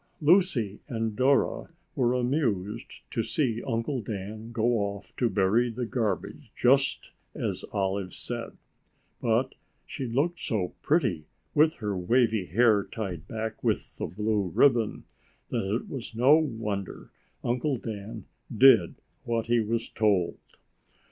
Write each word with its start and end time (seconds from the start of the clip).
Lucy 0.19 0.79
and 0.87 1.15
Dora 1.15 1.69
were 1.95 2.15
amused 2.15 3.01
to 3.11 3.21
see 3.21 3.61
Uncle 3.61 4.01
Dan 4.01 4.51
go 4.51 4.79
off 4.79 5.15
to 5.17 5.29
bury 5.29 5.69
the 5.69 5.85
garbage 5.85 6.51
just 6.55 7.11
as 7.35 7.63
Olive 7.71 8.11
said. 8.11 8.57
But 9.21 9.53
she 9.85 10.07
looked 10.07 10.39
so 10.39 10.73
pretty 10.81 11.25
with 11.53 11.75
her 11.75 11.95
wavy 11.95 12.47
hair 12.47 12.83
tied 12.83 13.27
back 13.27 13.63
with 13.63 13.97
the 13.99 14.07
blue 14.07 14.47
ribbon 14.55 15.03
that 15.49 15.75
it 15.75 15.87
was 15.87 16.15
no 16.15 16.33
wonder 16.35 17.11
Uncle 17.43 17.77
Dan 17.77 18.25
did 18.51 18.95
what 19.23 19.45
he 19.45 19.59
was 19.59 19.87
told. 19.87 20.39